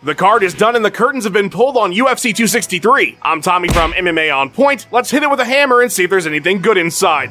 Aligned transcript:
The 0.00 0.14
card 0.14 0.44
is 0.44 0.54
done 0.54 0.76
and 0.76 0.84
the 0.84 0.92
curtains 0.92 1.24
have 1.24 1.32
been 1.32 1.50
pulled 1.50 1.76
on 1.76 1.90
UFC 1.90 2.32
263. 2.32 3.18
I'm 3.20 3.40
Tommy 3.40 3.68
from 3.68 3.92
MMA 3.94 4.32
On 4.32 4.48
Point. 4.48 4.86
Let's 4.92 5.10
hit 5.10 5.24
it 5.24 5.30
with 5.30 5.40
a 5.40 5.44
hammer 5.44 5.82
and 5.82 5.90
see 5.90 6.04
if 6.04 6.10
there's 6.10 6.26
anything 6.26 6.62
good 6.62 6.78
inside. 6.78 7.30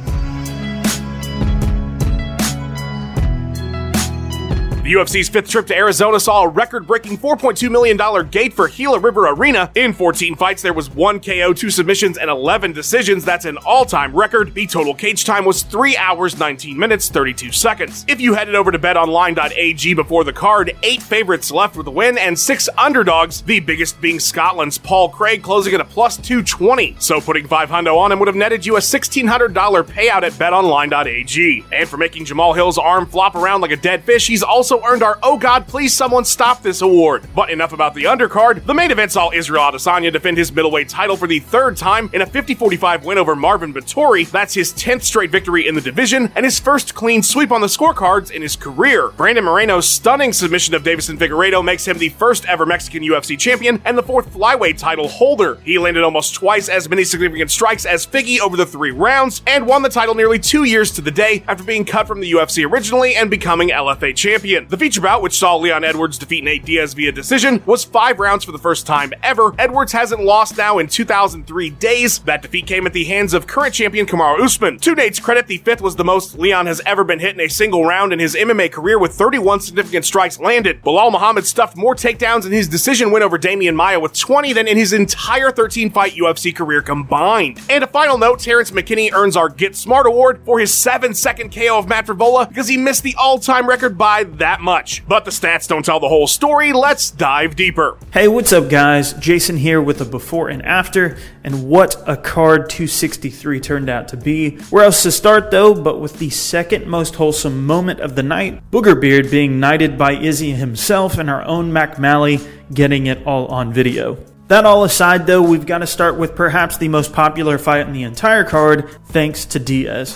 The 4.88 4.94
UFC's 4.94 5.28
fifth 5.28 5.50
trip 5.50 5.68
to 5.68 5.76
Arizona 5.76 6.18
saw 6.18 6.44
a 6.44 6.48
record 6.48 6.88
breaking 6.88 7.18
$4.2 7.18 7.70
million 7.70 8.30
gate 8.30 8.54
for 8.54 8.70
Gila 8.70 9.00
River 9.00 9.28
Arena. 9.28 9.70
In 9.76 9.92
14 9.92 10.38
fights, 10.38 10.62
there 10.62 10.72
was 10.72 10.90
one 10.90 11.20
KO, 11.20 11.52
two 11.52 11.70
submissions, 11.70 12.18
and 12.18 12.30
11 12.30 12.72
decisions. 12.72 13.26
That's 13.26 13.44
an 13.44 13.58
all 13.66 13.84
time 13.84 14.16
record. 14.16 14.54
The 14.54 14.66
total 14.66 14.96
cage 14.96 15.26
time 15.26 15.44
was 15.44 15.64
3 15.64 15.98
hours, 15.98 16.40
19 16.40 16.80
minutes, 16.80 17.10
32 17.10 17.52
seconds. 17.52 18.06
If 18.08 18.22
you 18.22 18.34
headed 18.34 18.56
over 18.56 18.72
to 18.72 18.80
betonline.ag 18.80 19.94
before 19.94 20.24
the 20.24 20.32
card, 20.32 20.74
eight 20.84 21.04
favorites 21.04 21.52
left 21.52 21.76
with 21.76 21.88
a 21.88 21.92
win 21.92 22.18
and 22.18 22.40
six 22.40 22.70
underdogs, 22.78 23.42
the 23.42 23.60
biggest 23.60 24.00
being 24.00 24.22
Scotland's 24.22 24.78
Paul 24.78 25.10
Craig 25.10 25.44
closing 25.44 25.74
at 25.74 25.82
a 25.82 25.86
plus 25.86 26.16
220. 26.16 26.96
So 27.00 27.20
putting 27.20 27.46
500 27.46 27.92
on 27.92 28.14
him 28.14 28.20
would 28.20 28.30
have 28.30 28.38
netted 28.38 28.66
you 28.66 28.78
a 28.78 28.80
$1,600 28.80 29.54
payout 29.84 30.24
at 30.24 30.32
betonline.ag. 30.32 31.66
And 31.74 31.90
for 31.90 31.98
making 31.98 32.24
Jamal 32.24 32.54
Hill's 32.54 32.78
arm 32.78 33.06
flop 33.06 33.36
around 33.36 33.60
like 33.60 33.72
a 33.72 33.76
dead 33.76 34.06
fish, 34.06 34.26
he's 34.26 34.44
also 34.44 34.77
earned 34.86 35.04
our 35.04 35.18
Oh 35.24 35.38
God, 35.38 35.68
Please 35.68 35.94
Someone 35.94 36.26
Stop 36.26 36.62
This 36.62 36.82
award. 36.82 37.28
But 37.36 37.50
enough 37.50 37.74
about 37.74 37.94
the 37.94 38.06
undercard. 38.06 38.66
The 38.66 38.74
main 38.74 38.92
event 38.92 39.12
saw 39.12 39.32
Israel 39.32 39.64
Adesanya 39.64 40.12
defend 40.12 40.38
his 40.38 40.52
middleweight 40.52 40.90
title 40.90 41.18
for 41.18 41.28
the 41.28 41.40
third 41.40 41.78
time 41.78 42.10
in 42.14 42.22
a 42.22 42.26
50 42.26 42.56
45 42.56 43.06
win 43.06 43.18
over 43.18 43.36
Marvin 43.36 43.74
Vettori. 43.74 44.30
That's 44.30 44.54
his 44.54 44.74
10th 44.74 45.04
straight 45.04 45.30
victory 45.30 45.68
in 45.68 45.76
the 45.76 45.82
division 45.82 46.32
and 46.36 46.46
his 46.46 46.60
first 46.60 46.96
clean 46.96 47.24
sweep 47.24 47.52
on 47.52 47.62
the 47.62 47.68
scorecards 47.68 48.32
in 48.32 48.42
his 48.42 48.56
career. 48.56 49.10
Brandon 49.10 49.44
Moreno's 49.44 49.88
stunning 49.88 50.34
submission 50.34 50.76
of 50.76 50.84
Deiveson 50.84 51.18
Figueiredo 51.18 51.64
makes 51.64 51.88
him 51.88 51.98
the 51.98 52.10
first 52.10 52.46
ever 52.46 52.66
Mexican 52.66 53.04
UFC 53.04 53.38
champion 53.38 53.82
and 53.86 53.98
the 53.98 54.04
fourth 54.04 54.34
flyweight 54.34 54.78
title 54.78 55.08
holder. 55.08 55.56
He 55.64 55.78
landed 55.78 56.04
almost 56.04 56.36
twice 56.36 56.70
as 56.70 56.90
many 56.90 57.04
significant 57.04 57.52
strikes 57.52 57.86
as 57.86 58.06
Figgy 58.06 58.40
over 58.40 58.58
the 58.58 58.66
three 58.66 58.92
rounds 58.92 59.42
and 59.48 59.66
won 59.66 59.82
the 59.82 59.90
title 59.90 60.16
nearly 60.16 60.40
two 60.40 60.64
years 60.64 60.92
to 60.92 61.02
the 61.02 61.12
day 61.12 61.44
after 61.48 61.64
being 61.64 61.86
cut 61.86 62.08
from 62.08 62.20
the 62.20 62.32
UFC 62.32 62.70
originally 62.70 63.16
and 63.16 63.30
becoming 63.30 63.70
LFA 63.70 64.16
champion. 64.16 64.67
The 64.70 64.78
feature 64.78 65.00
bout, 65.00 65.22
which 65.22 65.38
saw 65.38 65.56
Leon 65.56 65.86
Edwards 65.86 66.18
defeat 66.18 66.44
Nate 66.44 66.66
Diaz 66.66 66.94
via 66.94 67.14
decision, 67.14 67.64
was 67.66 67.86
five 67.86 68.20
rounds 68.20 68.44
for 68.44 68.52
the 68.52 68.58
first 68.58 68.86
time 68.86 69.14
ever. 69.24 69.56
Edwards 69.58 69.94
hasn't 69.94 70.22
lost 70.22 70.58
now 70.58 70.80
in 70.80 70.88
2003 70.88 71.70
days. 71.70 72.20
That 72.20 72.42
defeat 72.42 72.68
came 72.68 72.86
at 72.86 72.92
the 72.92 73.06
hands 73.06 73.34
of 73.34 73.48
current 73.48 73.74
champion 73.74 74.06
Kamaru 74.06 74.44
Usman. 74.44 74.78
To 74.80 74.94
Nate's 74.94 75.22
credit, 75.22 75.48
the 75.48 75.60
fifth 75.60 75.80
was 75.80 75.96
the 75.96 76.04
most 76.04 76.38
Leon 76.38 76.66
has 76.66 76.82
ever 76.86 77.06
been 77.06 77.20
hit 77.20 77.34
in 77.34 77.40
a 77.40 77.48
single 77.48 77.86
round 77.86 78.12
in 78.12 78.20
his 78.20 78.36
MMA 78.36 78.70
career 78.70 79.00
with 79.00 79.14
31 79.14 79.62
significant 79.62 80.04
strikes 80.04 80.38
landed. 80.38 80.82
Belal 80.84 81.14
Muhammad 81.14 81.46
stuffed 81.46 81.78
more 81.78 81.96
takedowns 81.96 82.46
in 82.46 82.52
his 82.52 82.68
decision 82.68 83.12
win 83.12 83.24
over 83.24 83.40
Demian 83.40 83.76
Maia 83.76 84.02
with 84.02 84.20
20 84.20 84.52
than 84.52 84.68
in 84.68 84.76
his 84.76 84.92
entire 84.92 85.50
13 85.50 85.92
fight 85.92 86.12
UFC 86.16 86.54
career 86.54 86.82
combined. 86.82 87.62
And 87.70 87.86
a 87.86 87.88
final 87.88 88.18
note, 88.18 88.40
Terrance 88.40 88.72
McKinney 88.72 89.14
earns 89.14 89.38
our 89.38 89.48
Get 89.48 89.78
Smart 89.78 90.08
Award 90.08 90.42
for 90.44 90.60
his 90.60 90.74
7 90.74 91.14
second 91.14 91.56
KO 91.56 91.80
of 91.80 91.88
Matt 91.88 92.06
Frevola 92.06 92.50
because 92.50 92.68
he 92.68 92.76
missed 92.76 93.04
the 93.04 93.16
all 93.18 93.40
time 93.40 93.66
record 93.66 93.98
by 93.98 94.26
that 94.26 94.57
much. 94.62 95.08
But 95.08 95.26
the 95.26 95.32
stats 95.32 95.68
don't 95.68 95.84
tell 95.84 96.00
the 96.00 96.10
whole 96.10 96.28
story. 96.28 96.74
Let's 96.74 97.12
dive 97.12 97.56
deeper. 97.56 97.98
Hey, 98.12 98.28
what's 98.28 98.54
up, 98.54 98.70
guys? 98.70 99.14
Jason 99.14 99.58
here 99.58 99.82
with 99.82 100.02
a 100.02 100.06
before 100.06 100.50
and 100.50 100.62
after, 100.64 101.18
and 101.44 101.68
what 101.70 101.96
a 102.08 102.18
card 102.18 102.70
263 102.70 103.60
turned 103.60 103.90
out 103.90 104.08
to 104.10 104.18
be. 104.18 104.58
Where 104.70 104.84
else 104.84 105.04
to 105.04 105.12
start, 105.12 105.52
though, 105.52 105.74
but 105.74 106.00
with 106.00 106.20
the 106.20 106.30
second 106.30 106.88
most 106.88 107.16
wholesome 107.16 107.66
moment 107.66 108.00
of 108.00 108.16
the 108.16 108.24
night 108.24 108.70
Boogerbeard 108.72 109.32
being 109.32 109.60
knighted 109.60 109.98
by 109.98 110.14
Izzy 110.14 110.52
himself 110.52 111.18
and 111.18 111.30
our 111.30 111.44
own 111.44 111.74
Mac 111.74 112.00
Malley 112.00 112.40
getting 112.74 113.08
it 113.08 113.26
all 113.26 113.48
on 113.48 113.74
video. 113.74 114.18
That 114.48 114.66
all 114.66 114.86
aside, 114.86 115.28
though, 115.28 115.42
we've 115.42 115.66
got 115.66 115.80
to 115.80 115.88
start 115.88 116.18
with 116.18 116.36
perhaps 116.36 116.78
the 116.78 116.88
most 116.88 117.12
popular 117.12 117.58
fight 117.58 117.86
in 117.86 117.92
the 117.92 118.04
entire 118.04 118.46
card, 118.46 118.90
thanks 119.08 119.44
to 119.46 119.60
Diaz. 119.60 120.14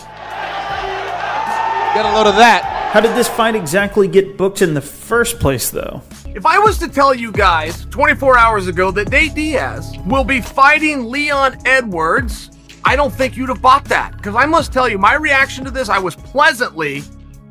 Get 1.94 2.06
a 2.06 2.14
load 2.14 2.28
of 2.28 2.38
that. 2.38 2.71
How 2.92 3.00
did 3.00 3.16
this 3.16 3.30
fight 3.30 3.56
exactly 3.56 4.06
get 4.06 4.36
booked 4.36 4.62
in 4.62 4.74
the 4.74 4.82
first 4.82 5.40
place, 5.40 5.70
though? 5.70 6.02
If 6.36 6.46
I 6.46 6.60
was 6.60 6.78
to 6.80 6.90
tell 6.90 7.16
you 7.16 7.32
guys 7.32 7.86
24 7.86 8.38
hours 8.38 8.68
ago 8.68 8.92
that 8.92 9.10
Nate 9.10 9.34
Diaz 9.34 9.96
will 10.06 10.26
be 10.26 10.42
fighting 10.42 11.10
Leon 11.10 11.58
Edwards, 11.66 12.52
I 12.84 12.98
don't 12.98 13.14
think 13.14 13.38
you'd 13.38 13.48
have 13.48 13.62
bought 13.62 13.86
that. 13.86 14.18
Because 14.18 14.36
I 14.36 14.46
must 14.46 14.74
tell 14.74 14.90
you, 14.90 14.98
my 14.98 15.14
reaction 15.14 15.64
to 15.64 15.72
this, 15.72 15.88
I 15.88 16.00
was 16.00 16.18
pleasantly, 16.18 17.00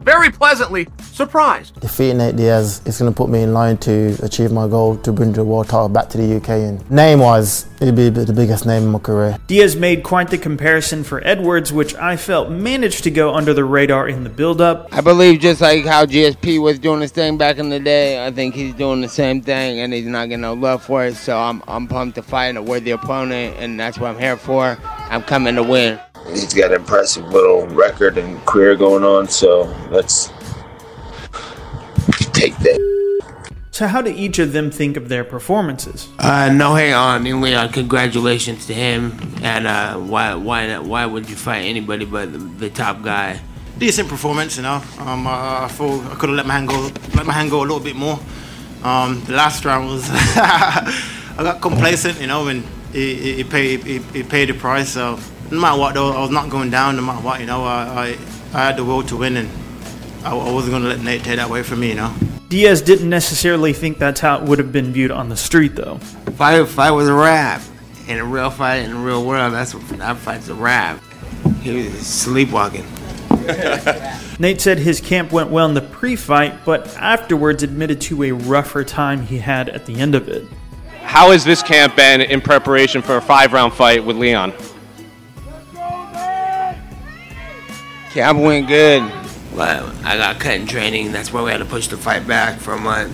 very 0.03 0.31
pleasantly 0.31 0.85
surprised. 1.15 1.81
Defeating 1.81 2.19
Nate 2.19 2.37
Diaz 2.37 2.83
is 2.85 2.99
going 2.99 3.13
to 3.13 3.17
put 3.17 3.29
me 3.29 3.43
in 3.43 3.53
line 3.53 3.77
to 3.79 4.17
achieve 4.23 4.53
my 4.53 4.69
goal 4.69 4.97
to 4.99 5.13
bring 5.13 5.33
the 5.33 5.45
world 5.45 5.69
title 5.69 5.89
back 5.89 6.09
to 6.11 6.19
the 6.19 6.37
UK. 6.37 6.49
And 6.51 6.91
name-wise, 6.91 7.67
it'd 7.81 7.95
be 7.95 8.09
the 8.09 8.33
biggest 8.33 8.67
name 8.67 8.85
in 8.85 8.89
my 8.89 8.99
career. 8.99 9.39
Diaz 9.47 9.77
made 9.77 10.03
quite 10.03 10.31
the 10.31 10.39
comparison 10.39 11.05
for 11.05 11.25
Edwards, 11.27 11.73
which 11.73 11.95
I 11.95 12.17
felt 12.17 12.51
managed 12.51 13.05
to 13.05 13.11
go 13.11 13.35
under 13.35 13.55
the 13.55 13.65
radar 13.65 14.09
in 14.09 14.25
the 14.25 14.31
build-up. 14.31 14.89
I 14.93 15.01
believe 15.01 15.41
just 15.41 15.61
like 15.61 15.85
how 15.85 16.07
GSP 16.07 16.61
was 16.61 16.79
doing 16.79 17.01
his 17.01 17.13
thing 17.13 17.39
back 17.39 17.59
in 17.59 17.69
the 17.69 17.81
day, 17.81 18.25
I 18.27 18.31
think 18.31 18.55
he's 18.55 18.75
doing 18.75 19.01
the 19.01 19.09
same 19.09 19.43
thing, 19.43 19.81
and 19.81 19.93
he's 19.93 20.07
not 20.07 20.29
getting 20.29 20.43
no 20.43 20.55
love 20.55 20.83
for 20.83 21.05
it. 21.05 21.17
So 21.17 21.39
I'm 21.39 21.63
I'm 21.69 21.87
pumped 21.87 22.17
to 22.17 22.23
fight 22.23 22.57
a 22.57 22.63
worthy 22.63 22.91
opponent, 22.91 23.57
and 23.59 23.79
that's 23.79 23.99
what 23.99 24.11
I'm 24.11 24.19
here 24.19 24.37
for. 24.37 24.79
I'm 24.85 25.23
coming 25.23 25.55
to 25.57 25.63
win. 25.63 25.99
He's 26.29 26.53
got 26.53 26.71
an 26.71 26.81
impressive 26.81 27.27
little 27.29 27.67
record 27.69 28.19
and 28.19 28.39
career 28.47 28.77
going 28.77 29.05
on, 29.05 29.29
so 29.29 29.63
let's 29.91 30.31
take 32.33 32.57
that. 32.59 32.91
So, 33.73 33.87
how 33.87 34.03
do 34.03 34.11
each 34.11 34.39
of 34.39 34.53
them 34.53 34.71
think 34.71 34.97
of 34.97 35.09
their 35.09 35.25
performances? 35.25 36.09
Uh, 36.19 36.53
no 36.53 36.75
hate 36.75 36.93
on 36.93 37.25
Leon. 37.25 37.71
Congratulations 37.73 38.67
to 38.67 38.75
him. 38.75 39.19
And 39.43 39.67
uh, 39.67 39.97
why 39.97 40.35
why 40.35 40.79
why 40.79 41.07
would 41.07 41.31
you 41.31 41.37
fight 41.37 41.61
anybody 41.61 42.05
but 42.05 42.33
the, 42.33 42.39
the 42.39 42.71
top 42.71 43.03
guy? 43.03 43.41
Decent 43.79 44.09
performance, 44.09 44.57
you 44.57 44.65
know. 44.65 44.83
Um, 44.99 45.27
uh, 45.27 45.65
I 45.65 45.69
thought 45.69 46.05
I 46.13 46.15
could 46.17 46.29
have 46.29 46.37
let 46.37 46.47
my 46.47 46.55
hand 46.55 46.69
go, 46.69 46.91
let 47.15 47.25
my 47.25 47.33
hand 47.33 47.51
go 47.51 47.61
a 47.61 47.63
little 47.63 47.81
bit 47.81 47.97
more. 47.97 48.19
Um, 48.83 49.23
the 49.25 49.33
last 49.33 49.65
round 49.65 49.89
was 49.89 50.07
I 50.11 51.37
got 51.39 51.63
complacent, 51.63 52.21
you 52.21 52.27
know, 52.27 52.49
and 52.49 52.65
it, 52.93 53.37
he 53.37 53.45
paid 53.45 53.85
he, 53.85 53.99
he 53.99 54.23
paid 54.23 54.49
the 54.51 54.55
price. 54.55 54.91
So 54.91 55.19
no 55.51 55.61
matter 55.61 55.79
what, 55.81 55.95
though, 55.95 56.13
I 56.13 56.21
was 56.21 56.31
not 56.31 56.51
going 56.51 56.71
down. 56.71 56.97
No 56.97 57.03
matter 57.03 57.25
what, 57.25 57.41
you 57.41 57.47
know, 57.47 57.65
I 57.65 58.17
I, 58.53 58.59
I 58.59 58.67
had 58.67 58.77
the 58.77 58.85
will 58.85 59.03
to 59.05 59.17
win, 59.17 59.37
and 59.37 59.49
I, 60.25 60.37
I 60.37 60.53
wasn't 60.53 60.73
going 60.73 60.83
to 60.83 60.89
let 60.89 61.01
Nate 61.01 61.23
take 61.23 61.37
that 61.37 61.49
away 61.49 61.63
from 61.63 61.81
me, 61.81 61.91
you 61.91 61.95
know. 61.95 62.15
Diaz 62.49 62.83
didn't 62.83 63.09
necessarily 63.09 63.73
think 63.73 63.99
that's 63.99 64.21
how 64.21 64.37
it 64.39 64.43
would 64.43 64.59
have 64.59 64.73
been 64.73 64.93
viewed 64.93 65.11
on 65.11 65.29
the 65.29 65.37
street, 65.37 65.77
though. 65.77 65.99
Fight 66.37 66.67
fight 66.67 66.91
was 66.91 67.09
a 67.09 67.15
rap. 67.15 67.63
In 68.09 68.19
a 68.19 68.25
real 68.25 68.51
fight 68.51 68.79
in 68.79 68.91
the 68.91 68.99
real 68.99 69.25
world, 69.25 69.53
that's 69.53 69.73
that 69.73 70.17
fight's 70.17 70.49
a 70.49 70.55
rap. 70.55 71.01
He 71.63 71.73
was 71.75 72.07
sleepwalking. 72.07 72.85
Nate 74.41 74.61
said 74.61 74.79
his 74.79 75.01
camp 75.01 75.33
went 75.33 75.51
well 75.51 75.69
in 75.69 75.75
the 75.75 75.81
pre 75.81 76.17
fight, 76.17 76.65
but 76.65 76.97
afterwards 76.97 77.63
admitted 77.63 78.01
to 78.03 78.25
a 78.25 78.33
rougher 78.33 78.83
time 78.83 79.23
he 79.23 79.39
had 79.39 79.69
at 79.69 79.87
the 79.87 80.01
end 80.01 80.15
of 80.15 80.29
it. 80.29 80.47
How 81.03 81.31
has 81.31 81.45
this 81.45 81.63
camp 81.63 81.97
been 81.97 82.21
in 82.21 82.41
preparation 82.41 83.01
for 83.01 83.17
a 83.17 83.21
five 83.21 83.53
round 83.53 83.73
fight 83.75 84.05
with 84.05 84.17
Leon? 84.17 84.53
Camp 88.13 88.39
went 88.41 88.67
good. 88.67 89.20
But 89.55 89.83
I 90.05 90.17
got 90.17 90.39
cut 90.39 90.55
in 90.55 90.67
training. 90.67 91.13
That's 91.13 91.33
why 91.33 91.43
we 91.43 91.51
had 91.51 91.59
to 91.59 91.65
push 91.65 91.89
the 91.89 91.97
fight 91.97 92.27
back 92.27 92.59
for 92.61 92.75
a 92.75 92.79
month. 92.79 93.13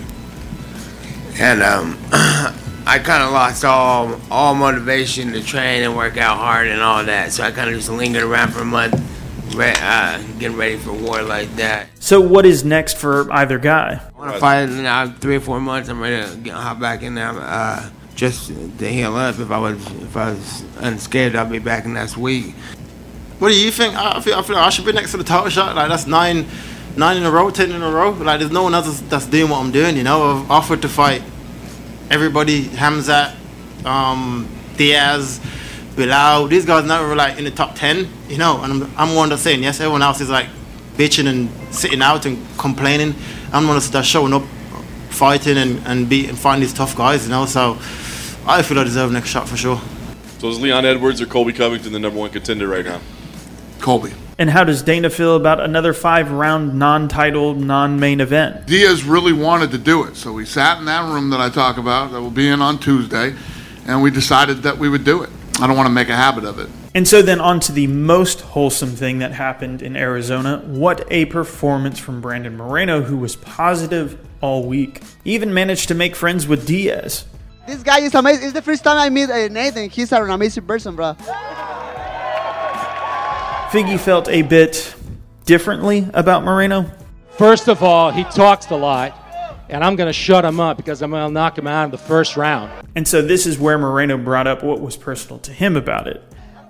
And 1.39 1.61
um, 1.61 1.97
I 2.11 2.99
kind 3.03 3.23
of 3.23 3.31
lost 3.31 3.65
all 3.65 4.19
all 4.31 4.55
motivation 4.55 5.33
to 5.33 5.43
train 5.43 5.83
and 5.83 5.95
work 5.95 6.17
out 6.17 6.37
hard 6.37 6.67
and 6.67 6.81
all 6.81 7.03
that. 7.03 7.31
So 7.31 7.43
I 7.43 7.51
kind 7.51 7.69
of 7.69 7.75
just 7.75 7.89
lingered 7.89 8.23
around 8.23 8.51
for 8.51 8.61
a 8.61 8.65
month, 8.65 8.95
re- 9.55 9.75
uh, 9.77 10.21
getting 10.39 10.57
ready 10.57 10.77
for 10.77 10.93
war 10.93 11.21
like 11.21 11.53
that. 11.55 11.87
So, 11.99 12.21
what 12.21 12.45
is 12.45 12.63
next 12.63 12.97
for 12.97 13.31
either 13.33 13.59
guy? 13.59 13.99
I 14.15 14.19
want 14.19 14.33
to 14.33 14.39
fight 14.39 14.69
in 14.69 15.13
three 15.15 15.35
or 15.35 15.41
four 15.41 15.59
months. 15.59 15.89
I'm 15.89 16.01
ready 16.01 16.31
to 16.31 16.37
get, 16.37 16.53
hop 16.53 16.79
back 16.79 17.01
in 17.01 17.15
there. 17.15 17.29
Uh, 17.29 17.89
just 18.15 18.47
to 18.47 18.89
heal 18.89 19.15
up. 19.15 19.39
If 19.39 19.51
I 19.51 19.59
was 19.59 19.85
if 20.01 20.17
I 20.17 20.31
was 20.31 20.63
unscared, 20.77 21.35
I'll 21.35 21.49
be 21.49 21.59
back 21.59 21.83
the 21.83 21.89
next 21.89 22.17
week. 22.17 22.55
What 23.39 23.49
do 23.49 23.59
you 23.59 23.69
think? 23.71 23.95
I 23.95 24.19
feel 24.19 24.35
I 24.35 24.41
feel 24.41 24.55
like 24.55 24.65
I 24.65 24.69
should 24.69 24.85
be 24.85 24.91
next 24.93 25.11
to 25.11 25.17
the 25.17 25.23
title 25.23 25.49
shot. 25.49 25.75
Like 25.75 25.89
that's 25.89 26.07
nine, 26.07 26.47
nine 26.95 27.17
in 27.17 27.23
a 27.23 27.29
row, 27.29 27.51
ten 27.51 27.71
in 27.71 27.83
a 27.83 27.91
row. 27.91 28.09
Like 28.09 28.39
there's 28.39 28.51
no 28.51 28.63
one 28.63 28.73
else 28.73 28.99
that's 29.01 29.27
doing 29.27 29.51
what 29.51 29.59
I'm 29.59 29.71
doing. 29.71 29.95
You 29.95 30.03
know, 30.03 30.23
I've 30.23 30.49
offered 30.49 30.81
to 30.81 30.89
fight 30.89 31.21
everybody. 32.09 32.63
Hamzat, 32.65 33.35
um, 33.85 34.47
Diaz, 34.75 35.39
Bilal. 35.95 36.47
These 36.47 36.65
guys 36.65 36.85
never 36.85 37.15
like 37.15 37.37
in 37.37 37.43
the 37.43 37.51
top 37.51 37.75
ten. 37.75 38.09
You 38.27 38.39
know, 38.39 38.63
and 38.63 38.83
I'm 38.83 38.97
I'm 38.97 39.15
one 39.15 39.29
that's 39.29 39.43
saying 39.43 39.61
yes. 39.61 39.79
Everyone 39.79 40.01
else 40.01 40.19
is 40.19 40.31
like 40.31 40.47
bitching 40.95 41.27
and 41.27 41.49
sitting 41.73 42.01
out 42.01 42.25
and 42.25 42.43
complaining. 42.57 43.13
I'm 43.53 43.67
one 43.67 43.79
that's 43.79 44.07
showing 44.07 44.33
up, 44.33 44.43
fighting 45.09 45.57
and 45.57 45.85
and 45.85 46.09
beating, 46.09 46.35
fighting 46.35 46.61
these 46.61 46.73
tough 46.73 46.97
guys. 46.97 47.25
You 47.25 47.29
know, 47.29 47.45
so 47.45 47.77
I 48.47 48.63
feel 48.63 48.79
I 48.79 48.83
deserve 48.83 49.11
next 49.11 49.29
shot 49.29 49.47
for 49.47 49.57
sure. 49.57 49.79
So 50.39 50.49
is 50.49 50.59
Leon 50.59 50.85
Edwards 50.85 51.21
or 51.21 51.27
Colby 51.27 51.53
Covington 51.53 51.93
the 51.93 51.99
number 51.99 52.19
one 52.19 52.31
contender 52.31 52.67
right 52.67 52.85
now? 52.85 52.99
Colby. 53.79 54.13
And 54.39 54.49
how 54.49 54.63
does 54.63 54.83
Dana 54.83 55.09
feel 55.09 55.35
about 55.35 55.59
another 55.59 55.93
five 55.93 56.31
round 56.31 56.77
non 56.77 57.07
title, 57.07 57.55
non 57.55 57.99
main 57.99 58.21
event? 58.21 58.67
Diaz 58.67 59.03
really 59.03 59.33
wanted 59.33 59.71
to 59.71 59.77
do 59.77 60.03
it, 60.03 60.15
so 60.15 60.31
we 60.31 60.45
sat 60.45 60.77
in 60.77 60.85
that 60.85 61.11
room 61.11 61.31
that 61.31 61.41
I 61.41 61.49
talk 61.49 61.77
about 61.77 62.11
that 62.11 62.21
will 62.21 62.29
be 62.29 62.47
in 62.47 62.61
on 62.61 62.77
Tuesday, 62.77 63.33
and 63.87 64.03
we 64.03 64.11
decided 64.11 64.57
that 64.63 64.77
we 64.77 64.89
would 64.89 65.03
do 65.03 65.23
it. 65.23 65.29
I 65.59 65.65
don't 65.65 65.75
want 65.75 65.87
to 65.87 65.93
make 65.93 66.09
a 66.09 66.15
habit 66.15 66.43
of 66.43 66.59
it. 66.59 66.69
And 66.93 67.07
so 67.07 67.21
then 67.21 67.41
on 67.41 67.59
to 67.61 67.71
the 67.71 67.87
most 67.87 68.41
wholesome 68.41 68.89
thing 68.89 69.19
that 69.19 69.31
happened 69.31 69.81
in 69.81 69.95
Arizona. 69.95 70.63
What 70.65 71.05
a 71.11 71.25
performance 71.25 71.99
from 71.99 72.21
Brandon 72.21 72.55
Moreno, 72.57 73.01
who 73.01 73.17
was 73.17 73.35
positive 73.35 74.19
all 74.41 74.63
week. 74.63 75.01
He 75.23 75.33
even 75.33 75.53
managed 75.53 75.87
to 75.87 75.95
make 75.95 76.15
friends 76.15 76.47
with 76.47 76.67
Diaz. 76.67 77.25
This 77.67 77.83
guy 77.83 77.99
is 77.99 78.15
amazing. 78.15 78.45
It's 78.45 78.53
the 78.53 78.61
first 78.61 78.83
time 78.83 78.97
I 78.97 79.09
meet 79.09 79.29
uh, 79.29 79.47
Nathan. 79.47 79.89
He's 79.89 80.11
an 80.11 80.29
amazing 80.29 80.65
person, 80.65 80.95
bro. 80.95 81.15
Figgy 83.69 83.99
felt 83.99 84.29
a 84.29 84.43
bit 84.43 84.95
differently 85.43 86.07
about 86.13 86.45
Moreno. 86.45 86.89
First 87.31 87.67
of 87.67 87.83
all, 87.83 88.11
he 88.11 88.23
talks 88.23 88.69
a 88.71 88.77
lot, 88.77 89.13
and 89.67 89.83
I'm 89.83 89.97
going 89.97 90.07
to 90.07 90.13
shut 90.13 90.45
him 90.45 90.61
up 90.61 90.77
because 90.77 91.01
I'm 91.01 91.11
going 91.11 91.27
to 91.27 91.33
knock 91.33 91.57
him 91.57 91.67
out 91.67 91.83
in 91.83 91.91
the 91.91 91.97
first 91.97 92.37
round. 92.37 92.71
And 92.95 93.05
so 93.05 93.21
this 93.21 93.45
is 93.45 93.59
where 93.59 93.77
Moreno 93.77 94.17
brought 94.17 94.47
up 94.47 94.63
what 94.63 94.79
was 94.79 94.95
personal 94.95 95.39
to 95.39 95.51
him 95.51 95.75
about 95.75 96.07
it. 96.07 96.23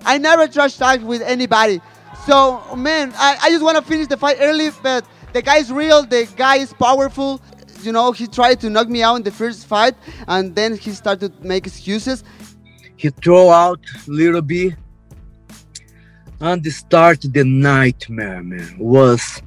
I 0.04 0.18
never 0.18 0.48
trash 0.48 0.76
talk 0.76 1.00
with 1.02 1.22
anybody. 1.22 1.80
So, 2.26 2.74
man, 2.74 3.12
I, 3.14 3.38
I 3.42 3.50
just 3.50 3.62
want 3.62 3.76
to 3.76 3.82
finish 3.84 4.08
the 4.08 4.16
fight 4.16 4.38
early, 4.40 4.70
but 4.82 5.06
the 5.32 5.40
guy's 5.40 5.70
real, 5.70 6.04
the 6.04 6.28
guy 6.36 6.56
is 6.56 6.72
powerful. 6.72 7.40
You 7.80 7.92
know, 7.92 8.10
he 8.10 8.26
tried 8.26 8.58
to 8.62 8.70
knock 8.70 8.88
me 8.88 9.04
out 9.04 9.14
in 9.14 9.22
the 9.22 9.30
first 9.30 9.68
fight, 9.68 9.94
and 10.26 10.52
then 10.52 10.76
he 10.76 10.90
started 10.90 11.40
to 11.40 11.46
make 11.46 11.64
excuses. 11.68 12.24
He 12.96 13.10
throw 13.10 13.50
out 13.50 13.78
little 14.08 14.42
bit, 14.42 14.74
and 16.40 16.62
the 16.62 16.70
start 16.70 17.20
the 17.22 17.44
nightmare, 17.44 18.42
man, 18.42 18.76
was 18.78 19.42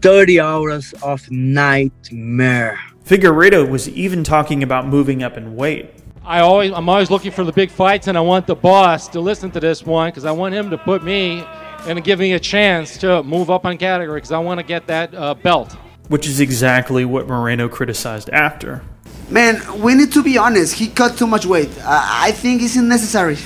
30 0.00 0.40
hours 0.40 0.92
of 1.02 1.30
nightmare. 1.30 2.78
Figueiredo 3.04 3.68
was 3.68 3.88
even 3.88 4.24
talking 4.24 4.62
about 4.62 4.86
moving 4.86 5.22
up 5.22 5.36
in 5.36 5.56
weight. 5.56 5.90
I 6.24 6.40
always, 6.40 6.72
I'm 6.72 6.88
always 6.88 7.10
looking 7.10 7.30
for 7.30 7.44
the 7.44 7.52
big 7.52 7.70
fights, 7.70 8.06
and 8.06 8.16
I 8.16 8.20
want 8.22 8.46
the 8.46 8.54
boss 8.54 9.08
to 9.08 9.20
listen 9.20 9.50
to 9.52 9.60
this 9.60 9.84
one 9.84 10.10
because 10.10 10.24
I 10.24 10.32
want 10.32 10.54
him 10.54 10.70
to 10.70 10.78
put 10.78 11.04
me 11.04 11.44
and 11.86 12.02
give 12.02 12.18
me 12.18 12.32
a 12.32 12.40
chance 12.40 12.96
to 12.98 13.22
move 13.22 13.50
up 13.50 13.66
on 13.66 13.76
category 13.76 14.18
because 14.18 14.32
I 14.32 14.38
want 14.38 14.58
to 14.58 14.64
get 14.64 14.86
that 14.86 15.14
uh, 15.14 15.34
belt. 15.34 15.74
Which 16.08 16.26
is 16.26 16.40
exactly 16.40 17.04
what 17.04 17.26
Moreno 17.26 17.68
criticized 17.68 18.30
after. 18.30 18.82
Man, 19.28 19.80
we 19.80 19.94
need 19.94 20.12
to 20.12 20.22
be 20.22 20.38
honest. 20.38 20.74
He 20.74 20.88
cut 20.88 21.16
too 21.18 21.26
much 21.26 21.44
weight. 21.46 21.70
I, 21.82 22.28
I 22.28 22.32
think 22.32 22.62
it's 22.62 22.76
unnecessary. 22.76 23.36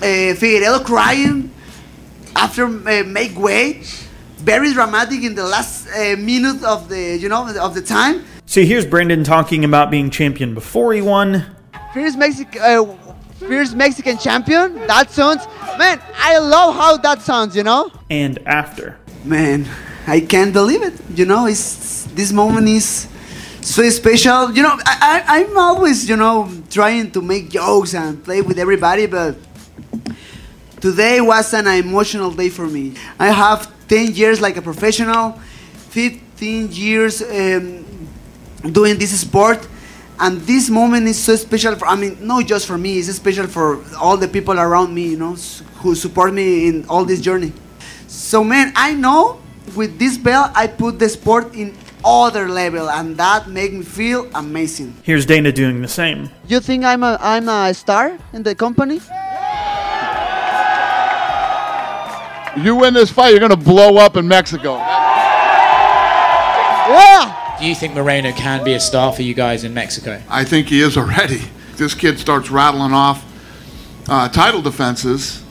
Uh, 0.00 0.34
Figueiredo 0.34 0.84
crying 0.84 1.50
after 2.34 2.64
uh, 2.64 3.04
make 3.04 3.38
way. 3.38 3.82
very 4.40 4.72
dramatic 4.72 5.22
in 5.22 5.34
the 5.34 5.44
last 5.44 5.86
uh, 5.88 6.16
minute 6.16 6.62
of 6.64 6.88
the 6.88 7.18
you 7.18 7.28
know 7.28 7.46
of 7.60 7.74
the 7.74 7.82
time. 7.82 8.24
So 8.46 8.62
here's 8.62 8.86
Brandon 8.86 9.22
talking 9.22 9.64
about 9.64 9.90
being 9.90 10.10
champion 10.10 10.54
before 10.54 10.92
he 10.92 11.02
won. 11.02 11.46
Fierce 11.94 12.16
Mexican, 12.16 12.60
uh, 12.62 12.84
fierce 13.38 13.74
Mexican 13.74 14.18
champion. 14.18 14.74
That 14.86 15.10
sounds, 15.10 15.46
man. 15.78 16.00
I 16.16 16.38
love 16.38 16.74
how 16.74 16.96
that 16.98 17.22
sounds. 17.22 17.54
You 17.54 17.64
know. 17.64 17.92
And 18.08 18.38
after. 18.46 18.98
Man, 19.24 19.68
I 20.06 20.20
can't 20.20 20.52
believe 20.52 20.82
it. 20.82 20.94
You 21.14 21.26
know, 21.26 21.46
it's 21.46 22.04
this 22.14 22.32
moment 22.32 22.68
is 22.68 23.06
so 23.60 23.88
special. 23.90 24.50
You 24.52 24.62
know, 24.62 24.78
I, 24.86 25.22
I, 25.28 25.40
I'm 25.40 25.58
always, 25.58 26.08
you 26.08 26.16
know, 26.16 26.50
trying 26.70 27.10
to 27.12 27.20
make 27.20 27.50
jokes 27.50 27.94
and 27.94 28.24
play 28.24 28.40
with 28.40 28.58
everybody, 28.58 29.04
but 29.06 29.36
today 30.80 31.20
was 31.20 31.52
an 31.54 31.66
emotional 31.66 32.30
day 32.30 32.48
for 32.48 32.66
me. 32.66 32.94
I 33.18 33.28
have 33.28 33.70
10 33.88 34.14
years 34.14 34.40
like 34.40 34.56
a 34.56 34.62
professional, 34.62 35.32
15 35.90 36.72
years 36.72 37.22
um, 37.22 37.84
doing 38.72 38.98
this 38.98 39.18
sport, 39.20 39.66
and 40.18 40.40
this 40.42 40.68
moment 40.68 41.06
is 41.08 41.18
so 41.18 41.34
special 41.36 41.76
for, 41.76 41.86
I 41.86 41.96
mean, 41.96 42.18
not 42.20 42.46
just 42.46 42.66
for 42.66 42.76
me, 42.76 42.98
it's 42.98 43.08
special 43.14 43.46
for 43.46 43.82
all 43.96 44.16
the 44.16 44.28
people 44.28 44.58
around 44.60 44.94
me, 44.94 45.08
you 45.08 45.16
know, 45.16 45.34
who 45.80 45.94
support 45.94 46.34
me 46.34 46.68
in 46.68 46.84
all 46.88 47.04
this 47.04 47.20
journey. 47.20 47.52
So, 48.06 48.44
man, 48.44 48.72
I 48.76 48.94
know 48.94 49.40
with 49.74 49.98
this 49.98 50.18
belt, 50.18 50.50
I 50.54 50.66
put 50.66 50.98
the 50.98 51.08
sport 51.08 51.54
in 51.54 51.74
other 52.04 52.48
level 52.48 52.88
and 52.90 53.16
that 53.16 53.48
make 53.48 53.72
me 53.72 53.82
feel 53.82 54.28
amazing. 54.34 54.96
Here's 55.02 55.26
Dana 55.26 55.52
doing 55.52 55.82
the 55.82 55.88
same. 55.88 56.30
You 56.48 56.60
think 56.60 56.84
I'm 56.84 57.02
a 57.02 57.18
I'm 57.20 57.48
a 57.48 57.74
star 57.74 58.18
in 58.32 58.42
the 58.42 58.54
company? 58.54 59.00
You 62.56 62.74
win 62.76 62.94
this 62.94 63.10
fight, 63.10 63.30
you're 63.30 63.38
going 63.38 63.50
to 63.50 63.56
blow 63.56 63.96
up 63.96 64.16
in 64.16 64.26
Mexico. 64.26 64.76
Yeah. 66.88 67.56
Do 67.60 67.66
you 67.66 67.74
think 67.74 67.94
Moreno 67.94 68.32
can 68.32 68.64
be 68.64 68.72
a 68.72 68.80
star 68.80 69.12
for 69.12 69.22
you 69.22 69.34
guys 69.34 69.64
in 69.64 69.72
Mexico? 69.74 70.20
I 70.28 70.44
think 70.44 70.68
he 70.68 70.80
is 70.80 70.96
already. 70.96 71.42
This 71.76 71.94
kid 71.94 72.18
starts 72.18 72.50
rattling 72.50 72.92
off 72.92 73.24
uh, 74.08 74.28
title 74.28 74.62
defenses, 74.62 75.42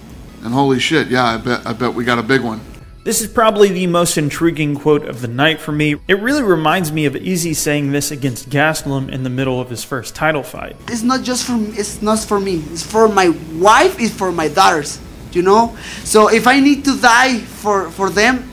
and 0.44 0.54
holy 0.54 0.80
shit, 0.80 1.08
yeah, 1.08 1.24
I 1.24 1.38
bet 1.38 1.66
I 1.66 1.74
bet 1.74 1.94
we 1.94 2.04
got 2.04 2.20
a 2.20 2.24
big 2.24 2.42
one. 2.42 2.62
This 3.04 3.22
is 3.22 3.28
probably 3.28 3.70
the 3.70 3.88
most 3.88 4.18
intriguing 4.18 4.76
quote 4.76 5.06
of 5.06 5.22
the 5.22 5.28
night 5.28 5.60
for 5.60 5.72
me. 5.72 5.96
It 6.08 6.20
really 6.20 6.44
reminds 6.44 6.92
me 6.92 7.06
of 7.06 7.16
Izzy 7.16 7.54
saying 7.54 7.92
this 7.92 8.12
against 8.12 8.50
Gastelum 8.50 9.10
in 9.10 9.24
the 9.24 9.30
middle 9.30 9.62
of 9.62 9.70
his 9.70 9.84
first 9.84 10.16
title 10.16 10.44
fight. 10.44 10.76
It's 10.90 11.02
not 11.02 11.24
just 11.24 11.46
for 11.48 11.54
me, 11.54 11.70
it's 11.78 12.02
not 12.02 12.20
for 12.20 12.40
me. 12.40 12.62
It's 12.72 12.84
for 12.84 13.08
my 13.08 13.30
wife. 13.54 14.00
It's 14.00 14.14
for 14.14 14.32
my 14.32 14.50
daughters. 14.50 15.00
You 15.32 15.42
know. 15.42 15.78
So 16.04 16.30
if 16.30 16.48
I 16.48 16.60
need 16.60 16.86
to 16.86 17.00
die 17.00 17.40
for 17.40 17.90
for 17.92 18.10
them, 18.10 18.50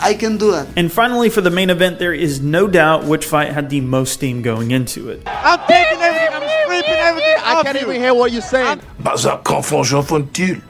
I 0.00 0.14
can 0.14 0.36
do 0.36 0.52
that. 0.52 0.68
And 0.76 0.92
finally, 0.92 1.30
for 1.30 1.40
the 1.40 1.50
main 1.50 1.70
event, 1.70 1.98
there 1.98 2.12
is 2.12 2.40
no 2.40 2.68
doubt 2.68 3.04
which 3.04 3.24
fight 3.24 3.52
had 3.52 3.70
the 3.70 3.80
most 3.80 4.12
steam 4.12 4.42
going 4.42 4.70
into 4.70 5.08
it. 5.08 5.22
I'm 5.26 5.60
taking 5.66 5.98
I 7.64 7.72
can't 7.72 7.82
even 7.82 7.96
hear 8.00 8.12
what 8.12 8.30
you're 8.30 8.42
saying. 8.42 8.80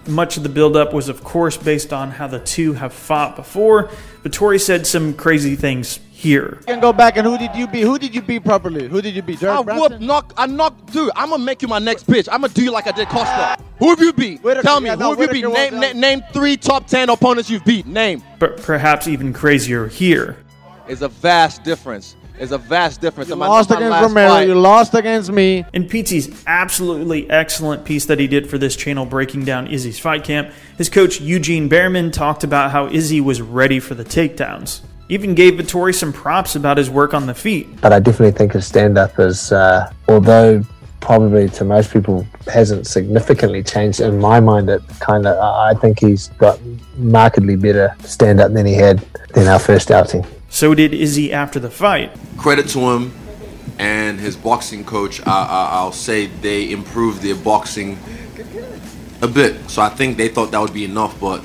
Much 0.06 0.37
of 0.37 0.43
the 0.43 0.49
build-up 0.49 0.93
was, 0.93 1.08
of 1.08 1.25
course, 1.25 1.56
based 1.56 1.93
on 1.93 2.11
how 2.12 2.29
the 2.29 2.38
two 2.38 2.75
have 2.75 2.93
fought 2.93 3.35
before. 3.35 3.91
Vettori 4.23 4.61
said 4.61 4.87
some 4.87 5.12
crazy 5.14 5.56
things 5.56 5.99
here. 6.12 6.58
You 6.61 6.67
can 6.67 6.81
go 6.81 6.93
back 6.93 7.17
and 7.17 7.26
who 7.26 7.37
did 7.37 7.55
you 7.55 7.67
beat? 7.67 7.82
Who 7.82 7.99
did 7.99 8.14
you 8.14 8.23
beat 8.23 8.44
properly? 8.44 8.88
Who 8.88 9.02
did 9.02 9.14
you 9.14 9.23
beat? 9.23 9.41
Derek 9.41 9.58
I 9.58 9.62
Brunson? 9.62 9.93
whoop, 9.93 10.00
knock, 10.00 10.32
I 10.37 10.46
knock, 10.46 10.91
dude. 10.93 11.11
I'm 11.17 11.31
gonna 11.31 11.43
make 11.43 11.61
you 11.62 11.69
my 11.69 11.81
next 11.81 12.06
bitch. 12.06 12.29
I'm 12.31 12.41
gonna 12.41 12.55
do 12.55 12.62
you 12.62 12.70
like 12.70 12.87
I 12.87 12.93
did 12.93 13.08
Costa. 13.08 13.58
Who 13.79 13.91
have 13.91 14.00
you 14.00 14.12
beat? 14.12 14.43
Whittaker, 14.43 14.62
Tell 14.62 14.81
me, 14.81 14.88
yeah, 14.88 14.96
who 14.96 15.11
have 15.11 15.20
you 15.20 15.29
beat? 15.29 15.44
Whittaker 15.44 15.70
Name, 15.73 15.81
was, 15.81 15.94
na- 15.94 16.00
name 16.00 16.23
three 16.32 16.56
top 16.56 16.87
ten 16.87 17.11
opponents 17.11 17.50
you've 17.50 17.64
beat. 17.64 17.87
Name. 17.87 18.23
But 18.38 18.62
perhaps 18.62 19.08
even 19.08 19.32
crazier 19.32 19.88
here. 19.88 20.37
It's 20.88 21.02
a 21.02 21.08
vast 21.08 21.64
difference. 21.64 22.17
It's 22.38 22.50
a 22.52 22.58
vast 22.58 23.00
difference. 23.00 23.28
You 23.28 23.34
In 23.34 23.38
my- 23.38 23.46
lost 23.46 23.70
my 23.70 23.76
against 23.76 24.03
Romero. 24.03 24.29
fight- 24.29 24.48
You 24.48 24.55
lost 24.56 24.94
against 24.94 25.31
me. 25.31 25.64
In 25.72 25.84
Pizzi's 25.84 26.29
absolutely 26.46 27.31
excellent 27.31 27.84
piece 27.84 28.06
that 28.06 28.19
he 28.19 28.26
did 28.26 28.48
for 28.50 28.58
this 28.58 28.74
channel 28.74 29.06
breaking 29.06 29.44
down 29.44 29.69
Izzy's 29.69 29.98
fight 29.98 30.24
camp, 30.24 30.48
his 30.76 30.88
coach 30.88 31.20
Eugene 31.20 31.69
Bareman 31.69 32.12
talked 32.12 32.43
about 32.43 32.72
how 32.72 32.88
Izzy 32.88 33.20
was 33.20 33.41
ready 33.41 33.79
for 33.79 33.94
the 33.94 34.05
takedowns. 34.05 34.81
Even 35.08 35.34
gave 35.34 35.55
Vettori 35.55 35.94
some 35.94 36.12
props 36.12 36.56
about 36.56 36.76
his 36.79 36.91
work 36.91 37.14
on 37.14 37.26
the 37.26 37.34
feet. 37.34 37.81
but 37.81 37.93
I 37.93 38.00
definitely 38.00 38.32
think 38.36 38.53
his 38.55 38.67
stand 38.67 38.98
up 38.98 39.19
is, 39.20 39.53
uh, 39.53 39.88
although 40.08 40.62
probably 41.00 41.48
to 41.50 41.64
most 41.64 41.93
people 41.93 42.26
hasn't 42.53 42.86
significantly 42.86 43.62
changed, 43.62 44.00
in 44.00 44.19
my 44.19 44.41
mind, 44.41 44.70
it 44.70 44.81
kind 45.00 45.26
of, 45.26 45.38
I 45.38 45.74
think 45.79 46.00
he's 46.00 46.29
got 46.38 46.58
markedly 46.96 47.55
better 47.56 47.94
stand 48.03 48.41
up 48.41 48.55
than 48.55 48.64
he 48.67 48.72
had 48.74 49.05
in 49.36 49.46
our 49.46 49.58
first 49.58 49.91
outing. 49.91 50.24
So 50.55 50.73
did 50.73 50.94
Izzy 50.94 51.32
after 51.32 51.58
the 51.58 51.69
fight. 51.69 52.13
credit 52.37 52.69
to 52.69 52.79
him 52.79 53.13
and 53.81 54.20
his 54.20 54.37
boxing 54.37 54.84
coach. 54.84 55.20
I, 55.27 55.32
I, 55.32 55.69
I'll 55.73 55.91
say 55.91 56.27
they 56.27 56.70
improved 56.70 57.23
their 57.23 57.34
boxing 57.34 57.99
a 59.20 59.27
bit. 59.27 59.69
So 59.69 59.82
I 59.82 59.89
think 59.89 60.17
they 60.17 60.29
thought 60.29 60.53
that 60.53 60.61
would 60.61 60.73
be 60.73 60.84
enough, 60.84 61.19
but 61.19 61.43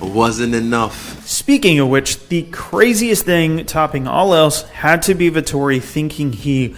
it 0.00 0.10
wasn't 0.10 0.54
enough. 0.54 1.22
Speaking 1.26 1.78
of 1.80 1.90
which, 1.90 2.28
the 2.28 2.44
craziest 2.44 3.26
thing 3.26 3.66
topping 3.66 4.08
all 4.08 4.34
else 4.34 4.62
had 4.70 5.02
to 5.02 5.14
be 5.14 5.30
Vettori 5.30 5.82
thinking 5.82 6.32
he 6.32 6.74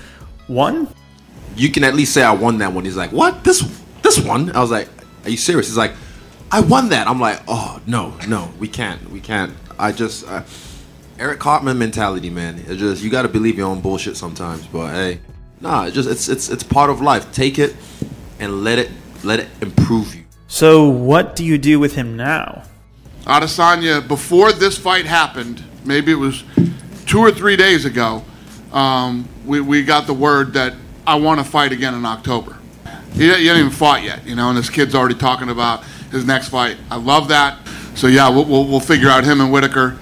won. 0.49 0.89
You 1.55 1.71
can 1.71 1.85
at 1.85 1.95
least 1.95 2.13
say 2.13 2.25
I 2.25 2.35
won 2.35 2.59
that 2.59 2.73
one. 2.73 2.85
He's 2.85 2.97
like, 2.97 3.13
what? 3.13 3.45
This 3.45 3.63
this 4.03 4.19
one? 4.19 4.51
I 4.51 4.61
was 4.61 4.73
like, 4.73 4.89
are 5.23 5.31
you 5.31 5.37
serious? 5.37 5.69
He's 5.69 5.77
like, 5.77 5.93
I 6.51 6.59
won 6.59 6.89
that. 6.89 7.07
I'm 7.07 7.21
like, 7.21 7.41
oh 7.47 7.81
no, 7.87 8.15
no, 8.27 8.51
we 8.59 8.67
can't, 8.67 9.09
we 9.13 9.21
can't. 9.21 9.53
I 9.79 9.93
just 9.93 10.27
uh, 10.27 10.43
Eric 11.19 11.39
Cartman 11.39 11.79
mentality, 11.79 12.31
man. 12.31 12.59
It 12.69 12.77
just 12.77 13.03
you 13.03 13.11
got 13.11 13.23
to 13.23 13.29
believe 13.29 13.57
your 13.57 13.69
own 13.69 13.81
bullshit 13.81 14.17
sometimes. 14.17 14.67
But 14.67 14.93
hey, 14.93 15.21
nah, 15.61 15.87
it 15.87 15.93
just 15.93 16.09
it's 16.09 16.29
it's 16.29 16.49
it's 16.51 16.63
part 16.63 16.91
of 16.91 17.01
life. 17.01 17.33
Take 17.33 17.59
it 17.59 17.75
and 18.39 18.63
let 18.63 18.79
it 18.79 18.91
let 19.25 19.41
it 19.41 19.49
improve 19.61 20.15
you. 20.15 20.25
So 20.47 20.89
what 20.89 21.35
do 21.35 21.45
you 21.45 21.59
do 21.59 21.81
with 21.81 21.95
him 21.95 22.17
now? 22.17 22.63
Adesanya, 23.25 24.07
before 24.07 24.53
this 24.53 24.79
fight 24.79 25.05
happened, 25.05 25.63
maybe 25.85 26.13
it 26.13 26.17
was 26.17 26.45
two 27.07 27.19
or 27.19 27.33
three 27.33 27.57
days 27.57 27.85
ago, 27.85 28.23
um, 28.73 29.29
we, 29.45 29.61
we 29.61 29.83
got 29.83 30.07
the 30.07 30.15
word 30.15 30.53
that 30.53 30.75
I 31.07 31.17
want 31.17 31.41
to 31.41 31.45
fight 31.45 31.73
again 31.73 31.95
in 31.95 32.05
October. 32.05 32.57
He, 33.15 33.25
he 33.25 33.47
hasn't 33.47 33.59
even 33.59 33.71
fought 33.71 34.05
yet, 34.05 34.25
you 34.25 34.37
know, 34.37 34.49
and 34.49 34.57
this 34.57 34.71
kid's 34.71 34.95
already 34.95 35.17
talking 35.17 35.49
about 35.49 35.83
his 36.13 36.25
next 36.25 36.51
fight. 36.51 36.77
I 36.89 36.97
love 36.97 37.29
that. 37.29 37.59
So 37.97 38.07
yeah, 38.07 38.29
we'll, 38.29 38.45
we'll, 38.45 38.67
we'll 38.67 38.81
figure 38.81 39.09
out 39.09 39.25
him 39.25 39.41
and 39.41 39.51
Whittaker 39.53 39.99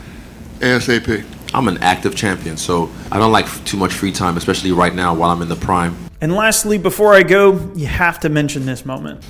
ASAP. 0.65 1.25
I'm 1.53 1.69
an 1.69 1.79
active 1.79 2.17
champion, 2.17 2.57
so 2.57 2.91
I 3.13 3.19
don't 3.19 3.31
like 3.31 3.45
f- 3.45 3.63
too 3.65 3.77
much 3.77 3.93
free 3.93 4.11
time, 4.11 4.37
especially 4.37 4.73
right 4.73 4.95
now 4.95 5.15
while 5.15 5.31
I'm 5.31 5.43
in 5.43 5.49
the 5.49 5.57
prime. 5.57 5.95
And 6.21 6.35
lastly, 6.35 6.79
before 6.79 7.15
I 7.15 7.23
go, 7.23 7.71
you 7.75 7.87
have 7.87 8.19
to 8.21 8.29
mention 8.29 8.65
this 8.65 8.85
moment. 8.87 9.23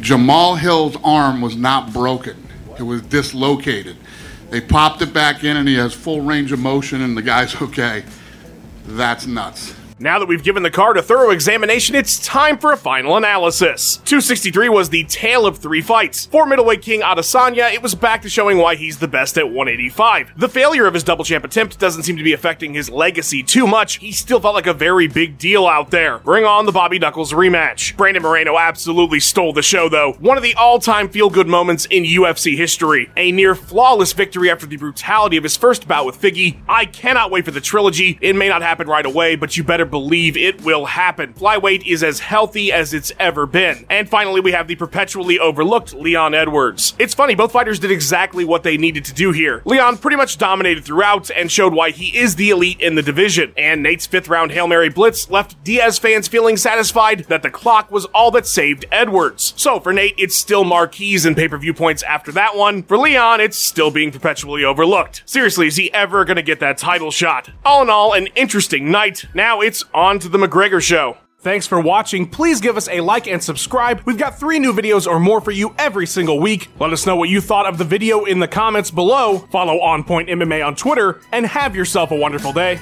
Jamal 0.00 0.56
Hill's 0.56 0.96
arm 1.02 1.40
was 1.40 1.56
not 1.56 1.92
broken; 1.92 2.36
it 2.78 2.82
was 2.82 3.00
dislocated. 3.02 3.96
They 4.50 4.60
popped 4.60 5.00
it 5.00 5.12
back 5.14 5.42
in, 5.42 5.56
and 5.56 5.66
he 5.66 5.74
has 5.76 5.94
full 5.94 6.20
range 6.20 6.52
of 6.52 6.58
motion, 6.58 7.00
and 7.00 7.16
the 7.16 7.22
guy's 7.22 7.56
okay. 7.62 8.04
That's 8.86 9.26
nuts. 9.26 9.74
Now 10.00 10.18
that 10.18 10.26
we've 10.26 10.42
given 10.42 10.64
the 10.64 10.72
card 10.72 10.96
a 10.96 11.02
thorough 11.02 11.30
examination, 11.30 11.94
it's 11.94 12.18
time 12.18 12.58
for 12.58 12.72
a 12.72 12.76
final 12.76 13.16
analysis. 13.16 13.98
263 13.98 14.68
was 14.68 14.90
the 14.90 15.04
tale 15.04 15.46
of 15.46 15.58
three 15.58 15.80
fights. 15.80 16.26
For 16.26 16.46
middleweight 16.46 16.82
king 16.82 17.02
Adesanya, 17.02 17.72
it 17.72 17.80
was 17.80 17.94
back 17.94 18.22
to 18.22 18.28
showing 18.28 18.58
why 18.58 18.74
he's 18.74 18.98
the 18.98 19.06
best 19.06 19.38
at 19.38 19.46
185. 19.46 20.32
The 20.36 20.48
failure 20.48 20.86
of 20.86 20.94
his 20.94 21.04
double 21.04 21.24
champ 21.24 21.44
attempt 21.44 21.78
doesn't 21.78 22.02
seem 22.02 22.16
to 22.16 22.24
be 22.24 22.32
affecting 22.32 22.74
his 22.74 22.90
legacy 22.90 23.44
too 23.44 23.68
much. 23.68 23.98
He 23.98 24.10
still 24.10 24.40
felt 24.40 24.56
like 24.56 24.66
a 24.66 24.74
very 24.74 25.06
big 25.06 25.38
deal 25.38 25.64
out 25.64 25.92
there. 25.92 26.18
Bring 26.18 26.44
on 26.44 26.66
the 26.66 26.72
Bobby 26.72 26.98
Knuckles 26.98 27.32
rematch. 27.32 27.96
Brandon 27.96 28.24
Moreno 28.24 28.58
absolutely 28.58 29.20
stole 29.20 29.52
the 29.52 29.62
show 29.62 29.88
though. 29.88 30.14
One 30.14 30.36
of 30.36 30.42
the 30.42 30.54
all-time 30.54 31.08
feel-good 31.08 31.46
moments 31.46 31.86
in 31.86 32.02
UFC 32.02 32.56
history. 32.56 33.12
A 33.16 33.30
near 33.30 33.54
flawless 33.54 34.12
victory 34.12 34.50
after 34.50 34.66
the 34.66 34.76
brutality 34.76 35.36
of 35.36 35.44
his 35.44 35.56
first 35.56 35.86
bout 35.86 36.04
with 36.04 36.20
Figgy. 36.20 36.60
I 36.68 36.84
cannot 36.84 37.30
wait 37.30 37.44
for 37.44 37.52
the 37.52 37.60
trilogy. 37.60 38.18
It 38.20 38.34
may 38.34 38.48
not 38.48 38.62
happen 38.62 38.88
right 38.88 39.06
away, 39.06 39.36
but 39.36 39.56
you 39.56 39.62
better 39.62 39.83
believe 39.84 40.36
it 40.36 40.62
will 40.62 40.86
happen. 40.86 41.34
Flyweight 41.34 41.86
is 41.86 42.02
as 42.02 42.20
healthy 42.20 42.72
as 42.72 42.94
it's 42.94 43.12
ever 43.18 43.46
been. 43.46 43.86
And 43.90 44.08
finally, 44.08 44.40
we 44.40 44.52
have 44.52 44.68
the 44.68 44.76
perpetually 44.76 45.38
overlooked 45.38 45.94
Leon 45.94 46.34
Edwards. 46.34 46.94
It's 46.98 47.14
funny, 47.14 47.34
both 47.34 47.52
fighters 47.52 47.78
did 47.78 47.90
exactly 47.90 48.44
what 48.44 48.62
they 48.62 48.76
needed 48.76 49.04
to 49.06 49.14
do 49.14 49.32
here. 49.32 49.62
Leon 49.64 49.98
pretty 49.98 50.16
much 50.16 50.38
dominated 50.38 50.84
throughout 50.84 51.30
and 51.30 51.50
showed 51.50 51.74
why 51.74 51.90
he 51.90 52.16
is 52.16 52.36
the 52.36 52.50
elite 52.50 52.80
in 52.80 52.94
the 52.94 53.02
division. 53.02 53.52
And 53.56 53.82
Nate's 53.82 54.06
fifth 54.06 54.28
round 54.28 54.52
Hail 54.52 54.66
Mary 54.66 54.88
Blitz 54.88 55.30
left 55.30 55.62
Diaz 55.64 55.98
fans 55.98 56.28
feeling 56.28 56.56
satisfied 56.56 57.20
that 57.24 57.42
the 57.42 57.50
clock 57.50 57.90
was 57.90 58.04
all 58.06 58.30
that 58.32 58.46
saved 58.46 58.84
Edwards. 58.90 59.54
So 59.56 59.80
for 59.80 59.92
Nate, 59.92 60.14
it's 60.18 60.36
still 60.36 60.64
marquees 60.64 61.24
and 61.24 61.36
pay 61.36 61.48
per 61.48 61.58
view 61.58 61.74
points 61.74 62.02
after 62.02 62.32
that 62.32 62.56
one. 62.56 62.82
For 62.82 62.98
Leon, 62.98 63.40
it's 63.40 63.58
still 63.58 63.90
being 63.90 64.10
perpetually 64.10 64.64
overlooked. 64.64 65.22
Seriously, 65.26 65.66
is 65.66 65.76
he 65.76 65.92
ever 65.92 66.24
gonna 66.24 66.42
get 66.42 66.60
that 66.60 66.78
title 66.78 67.10
shot? 67.10 67.50
All 67.64 67.82
in 67.82 67.90
all, 67.90 68.12
an 68.12 68.28
interesting 68.34 68.90
night. 68.90 69.24
Now 69.34 69.60
it's 69.74 69.84
on 69.92 70.20
to 70.20 70.28
the 70.28 70.38
McGregor 70.38 70.80
show. 70.80 71.16
Thanks 71.40 71.66
for 71.66 71.80
watching. 71.80 72.28
Please 72.28 72.60
give 72.60 72.76
us 72.76 72.88
a 72.88 73.00
like 73.00 73.26
and 73.26 73.42
subscribe. 73.42 74.02
We've 74.04 74.16
got 74.16 74.38
three 74.38 74.60
new 74.60 74.72
videos 74.72 75.04
or 75.04 75.18
more 75.18 75.40
for 75.40 75.50
you 75.50 75.74
every 75.80 76.06
single 76.06 76.38
week. 76.38 76.68
Let 76.78 76.92
us 76.92 77.06
know 77.06 77.16
what 77.16 77.28
you 77.28 77.40
thought 77.40 77.66
of 77.66 77.76
the 77.76 77.84
video 77.84 78.24
in 78.24 78.38
the 78.38 78.46
comments 78.46 78.92
below. 78.92 79.40
Follow 79.50 79.80
On 79.80 80.04
Point 80.04 80.28
MMA 80.28 80.64
on 80.64 80.76
Twitter 80.76 81.20
and 81.32 81.44
have 81.44 81.74
yourself 81.74 82.12
a 82.12 82.16
wonderful 82.16 82.52
day. 82.52 82.78